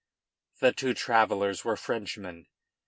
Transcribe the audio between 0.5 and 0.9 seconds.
The